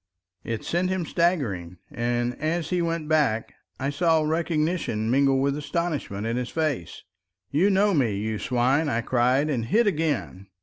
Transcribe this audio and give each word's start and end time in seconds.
It 0.43 0.63
sent 0.65 0.89
him 0.89 1.05
staggering, 1.05 1.77
and 1.91 2.33
as 2.41 2.71
he 2.71 2.81
went 2.81 3.07
back 3.07 3.53
I 3.79 3.91
saw 3.91 4.23
recognition 4.23 5.11
mingle 5.11 5.39
with 5.39 5.55
astonishment 5.55 6.25
in 6.25 6.37
his 6.37 6.49
face. 6.49 7.03
"You 7.51 7.69
know 7.69 7.93
me, 7.93 8.15
you 8.17 8.39
swine," 8.39 8.89
I 8.89 9.01
cried 9.01 9.47
and 9.47 9.65
hit 9.65 9.85
again. 9.85 10.47